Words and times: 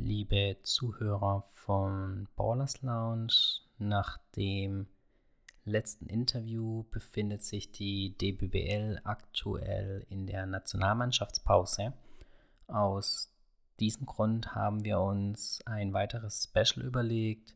liebe 0.00 0.56
Zuhörer 0.62 1.44
von 1.52 2.26
Ballers 2.34 2.80
Lounge. 2.82 3.60
Nach 3.78 4.18
dem 4.34 4.86
letzten 5.64 6.06
Interview 6.06 6.84
befindet 6.90 7.42
sich 7.42 7.70
die 7.70 8.16
DBBL 8.16 9.00
aktuell 9.04 10.06
in 10.08 10.26
der 10.26 10.46
Nationalmannschaftspause. 10.46 11.92
Aus 12.66 13.32
diesem 13.78 14.06
Grund 14.06 14.54
haben 14.54 14.84
wir 14.84 15.00
uns 15.00 15.60
ein 15.66 15.92
weiteres 15.92 16.44
Special 16.44 16.84
überlegt. 16.84 17.54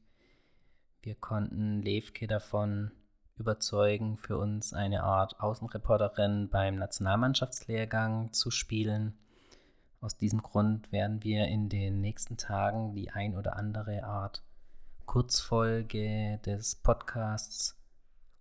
Wir 1.03 1.15
konnten 1.15 1.83
Levke 1.83 2.27
davon 2.27 2.91
überzeugen, 3.37 4.17
für 4.17 4.39
uns 4.39 4.73
eine 4.73 5.03
Art 5.03 5.41
Außenreporterin 5.41 6.51
beim 6.51 6.77
Nationalmannschaftslehrgang 6.77 8.33
zu 8.33 8.51
spielen. 8.51 9.19
Aus 10.05 10.19
diesem 10.19 10.43
Grund 10.43 10.93
werden 10.93 11.25
wir 11.25 11.47
in 11.47 11.71
den 11.71 12.03
nächsten 12.03 12.37
Tagen 12.37 12.95
die 12.95 13.11
ein 13.11 13.35
oder 13.39 13.57
andere 13.57 14.05
Art 14.05 14.43
Kurzfolge 15.07 16.39
des 16.45 16.75
Podcasts 16.75 17.75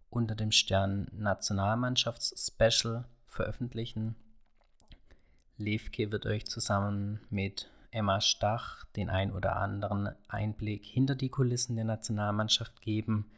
unter 0.09 0.35
dem 0.35 0.51
Stern 0.51 1.07
Nationalmannschafts-Special 1.13 3.05
veröffentlichen. 3.27 4.17
Levke 5.55 6.11
wird 6.11 6.25
euch 6.25 6.47
zusammen 6.47 7.21
mit 7.29 7.71
Emma 7.91 8.19
Stach 8.19 8.83
den 8.97 9.09
ein 9.09 9.31
oder 9.31 9.55
anderen 9.55 10.09
Einblick 10.27 10.83
hinter 10.83 11.15
die 11.15 11.29
Kulissen 11.29 11.77
der 11.77 11.85
Nationalmannschaft 11.85 12.81
geben. 12.81 13.31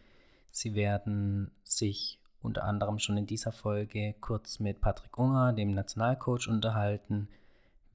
Sie 0.50 0.74
werden 0.74 1.52
sich 1.64 2.20
unter 2.42 2.64
anderem 2.64 2.98
schon 2.98 3.18
in 3.18 3.28
dieser 3.28 3.52
Folge 3.52 4.16
kurz 4.20 4.60
mit 4.60 4.82
Patrick 4.82 5.16
Unger, 5.16 5.54
dem 5.54 5.76
Nationalcoach, 5.76 6.48
unterhalten, 6.48 7.30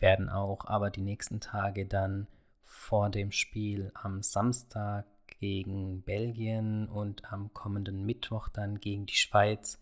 werden 0.00 0.28
auch 0.28 0.66
aber 0.66 0.90
die 0.90 1.02
nächsten 1.02 1.40
Tage 1.40 1.86
dann 1.86 2.26
vor 2.64 3.10
dem 3.10 3.32
Spiel 3.32 3.90
am 3.94 4.22
Samstag 4.22 5.06
gegen 5.40 6.02
Belgien 6.02 6.88
und 6.88 7.32
am 7.32 7.52
kommenden 7.52 8.04
Mittwoch 8.04 8.48
dann 8.48 8.80
gegen 8.80 9.06
die 9.06 9.14
Schweiz 9.14 9.78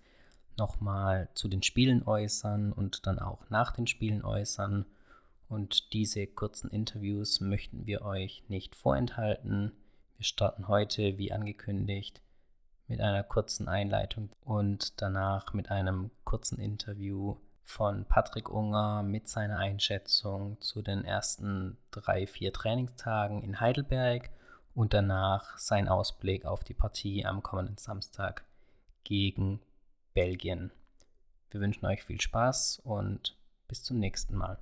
nochmal 0.56 1.28
zu 1.34 1.48
den 1.48 1.62
Spielen 1.62 2.02
äußern 2.06 2.72
und 2.72 3.06
dann 3.06 3.19
auch 3.19 3.48
nach 3.50 3.72
den 3.72 3.86
Spielen 3.86 4.24
äußern. 4.24 4.84
Und 5.48 5.92
diese 5.92 6.27
kurzen 6.27 6.70
Interviews 6.70 7.41
möchten 7.41 7.86
wir 7.86 8.02
euch 8.02 8.44
nicht 8.48 8.74
vorenthalten. 8.74 9.72
Wir 10.16 10.24
starten 10.24 10.69
heute, 10.69 11.16
wie 11.16 11.33
angekündigt, 11.33 12.20
mit 12.86 13.00
einer 13.00 13.22
kurzen 13.22 13.69
Einleitung 13.69 14.30
und 14.42 15.00
danach 15.00 15.52
mit 15.55 15.70
einem 15.70 16.11
kurzen 16.24 16.58
Interview 16.58 17.36
von 17.69 18.06
Patrick 18.06 18.48
Unger 18.48 19.02
mit 19.02 19.28
seiner 19.28 19.58
Einschätzung 19.58 20.58
zu 20.58 20.80
den 20.80 21.05
ersten 21.05 21.77
drei, 21.91 22.27
vier 22.27 22.50
Trainingstagen 22.50 23.42
in 23.42 23.61
Heidelberg 23.61 24.30
und 24.74 24.94
danach 24.94 25.58
sein 25.58 25.86
Ausblick 25.86 26.46
auf 26.46 26.64
die 26.64 26.72
Partie 26.72 27.27
am 27.27 27.42
kommenden 27.42 27.77
Samstag 27.77 28.44
gegen 29.05 29.61
Belgien. 30.14 30.72
Wir 31.50 31.61
wünschen 31.61 31.84
euch 31.84 32.02
viel 32.02 32.20
Spaß 32.20 32.80
und 32.84 33.36
bis 33.69 33.83
zum 33.84 33.98
nächsten 33.98 34.34
Mal. 34.34 34.58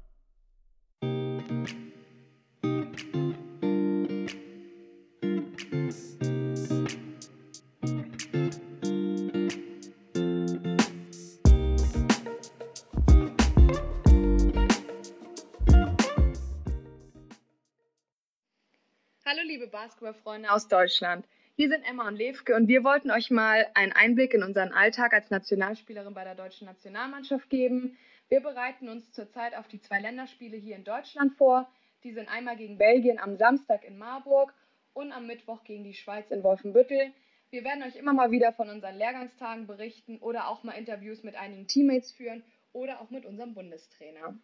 Liebe 19.57 19.67
Basketballfreunde 19.67 20.53
aus 20.53 20.69
Deutschland. 20.69 21.27
Hier 21.57 21.69
sind 21.69 21.83
Emma 21.83 22.07
und 22.07 22.17
Levke 22.17 22.55
und 22.55 22.69
wir 22.69 22.85
wollten 22.85 23.11
euch 23.11 23.31
mal 23.31 23.67
einen 23.75 23.93
Einblick 23.93 24.35
in 24.35 24.43
unseren 24.43 24.73
Alltag 24.73 25.13
als 25.15 25.31
Nationalspielerin 25.31 26.15
bei 26.15 26.23
der 26.23 26.35
deutschen 26.35 26.67
Nationalmannschaft 26.67 27.51
geben. 27.51 27.99
Wir 28.29 28.41
bereiten 28.41 28.89
uns 28.89 29.13
zurzeit 29.13 29.57
auf 29.57 29.67
die 29.67 29.81
zwei 29.81 30.01
Länderspiele 30.01 30.57
hier 30.57 30.77
in 30.77 30.85
Deutschland 30.85 31.33
vor. 31.35 31.69
Die 32.05 32.13
sind 32.13 32.29
einmal 32.29 32.57
gegen 32.57 32.79
Belgien 32.79 33.19
am 33.19 33.37
Samstag 33.37 33.85
in 33.85 33.99
Marburg 33.99 34.55
und 34.95 35.13
am 35.13 35.27
Mittwoch 35.27 35.65
gegen 35.65 35.83
die 35.83 35.95
Schweiz 35.95 36.31
in 36.31 36.45
Wolfenbüttel. 36.45 37.13
Wir 37.51 37.65
werden 37.65 37.83
euch 37.83 37.97
immer 37.97 38.13
mal 38.13 38.31
wieder 38.31 38.53
von 38.53 38.69
unseren 38.69 38.97
Lehrgangstagen 38.97 39.67
berichten 39.67 40.19
oder 40.19 40.49
auch 40.49 40.63
mal 40.63 40.73
Interviews 40.73 41.25
mit 41.25 41.35
einigen 41.35 41.67
Teammates 41.67 42.13
führen 42.13 42.45
oder 42.73 43.01
auch 43.01 43.11
mit 43.11 43.27
unserem 43.27 43.55
Bundestrainer. 43.55 44.39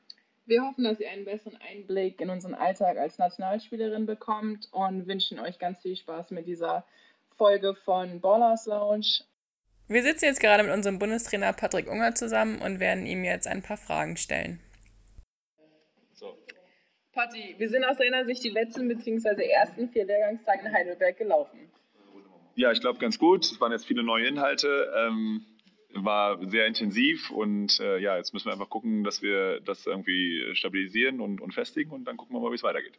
Wir 0.44 0.64
hoffen, 0.64 0.84
dass 0.84 0.98
ihr 0.98 1.08
einen 1.08 1.24
besseren 1.24 1.58
Einblick 1.70 2.20
in 2.20 2.28
unseren 2.28 2.54
Alltag 2.54 2.98
als 2.98 3.18
Nationalspielerin 3.18 4.06
bekommt 4.06 4.68
und 4.72 5.06
wünschen 5.06 5.38
euch 5.38 5.58
ganz 5.58 5.80
viel 5.82 5.94
Spaß 5.94 6.32
mit 6.32 6.46
dieser 6.46 6.84
Folge 7.36 7.74
von 7.74 8.20
Ballers 8.20 8.66
Lounge. 8.66 9.22
Wir 9.86 10.02
sitzen 10.02 10.24
jetzt 10.24 10.40
gerade 10.40 10.64
mit 10.64 10.72
unserem 10.72 10.98
Bundestrainer 10.98 11.52
Patrick 11.52 11.88
Unger 11.88 12.14
zusammen 12.14 12.60
und 12.60 12.80
werden 12.80 13.06
ihm 13.06 13.22
jetzt 13.22 13.46
ein 13.46 13.62
paar 13.62 13.76
Fragen 13.76 14.16
stellen. 14.16 14.60
So. 16.14 16.36
Patti, 17.12 17.54
wir 17.58 17.68
sind 17.68 17.84
aus 17.84 17.98
deiner 17.98 18.24
Sicht 18.24 18.42
die 18.42 18.50
letzten 18.50 18.88
bzw. 18.88 19.44
ersten 19.44 19.90
vier 19.90 20.06
Lehrgangstage 20.06 20.66
in 20.66 20.72
Heidelberg 20.72 21.16
gelaufen. 21.18 21.70
Ja, 22.56 22.72
ich 22.72 22.80
glaube 22.80 22.98
ganz 22.98 23.18
gut. 23.18 23.44
Es 23.44 23.60
waren 23.60 23.70
jetzt 23.72 23.86
viele 23.86 24.02
neue 24.02 24.26
Inhalte. 24.26 24.92
Ähm, 24.96 25.46
war 25.94 26.38
sehr 26.48 26.66
intensiv 26.66 27.30
und 27.30 27.78
äh, 27.80 27.98
ja, 27.98 28.16
jetzt 28.16 28.32
müssen 28.32 28.46
wir 28.46 28.52
einfach 28.52 28.70
gucken, 28.70 29.04
dass 29.04 29.22
wir 29.22 29.60
das 29.60 29.86
irgendwie 29.86 30.54
stabilisieren 30.54 31.20
und, 31.20 31.40
und 31.40 31.52
festigen 31.52 31.90
und 31.90 32.04
dann 32.04 32.16
gucken 32.16 32.34
wir 32.34 32.40
mal, 32.40 32.50
wie 32.50 32.56
es 32.56 32.62
weitergeht. 32.62 32.98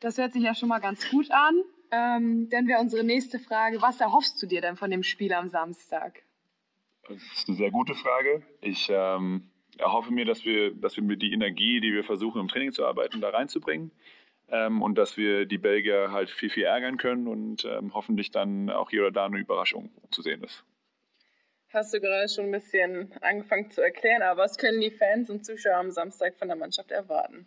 Das 0.00 0.18
hört 0.18 0.32
sich 0.32 0.42
ja 0.42 0.54
schon 0.54 0.68
mal 0.68 0.80
ganz 0.80 1.08
gut 1.10 1.30
an. 1.30 1.62
Ähm, 1.90 2.48
dann 2.50 2.66
wäre 2.66 2.80
unsere 2.80 3.04
nächste 3.04 3.38
Frage, 3.38 3.82
was 3.82 4.00
erhoffst 4.00 4.42
du 4.42 4.46
dir 4.46 4.60
denn 4.60 4.76
von 4.76 4.90
dem 4.90 5.02
Spiel 5.02 5.32
am 5.32 5.48
Samstag? 5.48 6.22
Das 7.08 7.22
ist 7.34 7.48
eine 7.48 7.56
sehr 7.56 7.70
gute 7.70 7.94
Frage. 7.94 8.42
Ich 8.60 8.88
ähm, 8.90 9.50
erhoffe 9.78 10.12
mir, 10.12 10.24
dass 10.24 10.44
wir, 10.44 10.74
dass 10.74 10.96
wir 10.96 11.04
mit 11.04 11.20
die 11.22 11.32
Energie, 11.32 11.80
die 11.80 11.92
wir 11.92 12.04
versuchen 12.04 12.40
im 12.40 12.48
Training 12.48 12.72
zu 12.72 12.86
arbeiten, 12.86 13.20
da 13.20 13.30
reinzubringen 13.30 13.90
ähm, 14.48 14.82
und 14.82 14.96
dass 14.96 15.16
wir 15.16 15.46
die 15.46 15.58
Belgier 15.58 16.10
halt 16.12 16.30
viel, 16.30 16.50
viel 16.50 16.64
ärgern 16.64 16.96
können 16.96 17.28
und 17.28 17.64
ähm, 17.64 17.92
hoffentlich 17.94 18.30
dann 18.30 18.70
auch 18.70 18.90
hier 18.90 19.02
oder 19.02 19.12
da 19.12 19.26
eine 19.26 19.38
Überraschung 19.38 19.90
zu 20.10 20.22
sehen 20.22 20.42
ist 20.42 20.64
hast 21.72 21.94
du 21.94 22.00
gerade 22.00 22.28
schon 22.28 22.46
ein 22.46 22.52
bisschen 22.52 23.12
angefangen 23.20 23.70
zu 23.70 23.82
erklären, 23.82 24.22
aber 24.22 24.42
was 24.42 24.58
können 24.58 24.80
die 24.80 24.90
Fans 24.90 25.30
und 25.30 25.44
Zuschauer 25.44 25.76
am 25.76 25.90
Samstag 25.90 26.36
von 26.36 26.48
der 26.48 26.56
Mannschaft 26.56 26.90
erwarten? 26.90 27.46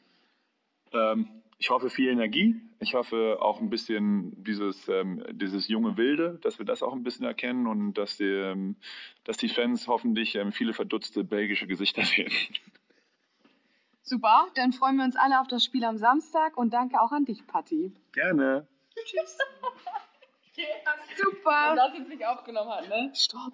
Ähm, 0.93 1.43
ich 1.57 1.69
hoffe 1.69 1.89
viel 1.89 2.09
Energie. 2.09 2.55
Ich 2.79 2.93
hoffe 2.93 3.37
auch 3.41 3.61
ein 3.61 3.69
bisschen 3.69 4.43
dieses, 4.43 4.87
ähm, 4.89 5.23
dieses 5.31 5.67
junge 5.67 5.97
Wilde, 5.97 6.39
dass 6.41 6.59
wir 6.59 6.65
das 6.65 6.83
auch 6.83 6.93
ein 6.93 7.03
bisschen 7.03 7.25
erkennen 7.25 7.67
und 7.67 7.93
dass 7.93 8.17
die, 8.17 8.25
ähm, 8.25 8.75
dass 9.23 9.37
die 9.37 9.49
Fans 9.49 9.87
hoffentlich 9.87 10.35
ähm, 10.35 10.51
viele 10.51 10.73
verdutzte 10.73 11.23
belgische 11.23 11.67
Gesichter 11.67 12.03
sehen. 12.05 12.31
Super, 14.03 14.47
dann 14.55 14.71
freuen 14.71 14.97
wir 14.97 15.05
uns 15.05 15.15
alle 15.15 15.39
auf 15.39 15.47
das 15.47 15.63
Spiel 15.63 15.83
am 15.83 15.97
Samstag 15.97 16.57
und 16.57 16.73
danke 16.73 17.01
auch 17.01 17.11
an 17.11 17.25
dich, 17.25 17.47
Patti. 17.47 17.91
Gerne. 18.11 18.67
Tschüss. 19.05 19.37
okay, 20.51 20.67
super. 21.15 21.71
Und 21.71 21.77
dass 21.77 21.99
es 21.99 22.07
sich 22.07 22.25
aufgenommen 22.25 22.69
hat, 22.69 22.87
ne? 22.87 23.11
Stopp. 23.15 23.53